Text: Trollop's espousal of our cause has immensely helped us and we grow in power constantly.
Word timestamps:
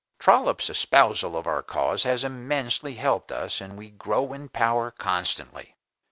Trollop's 0.17 0.67
espousal 0.67 1.37
of 1.37 1.45
our 1.45 1.61
cause 1.61 2.01
has 2.09 2.23
immensely 2.23 2.95
helped 2.95 3.31
us 3.31 3.61
and 3.61 3.77
we 3.77 3.91
grow 3.91 4.33
in 4.33 4.49
power 4.49 4.89
constantly. 4.89 5.75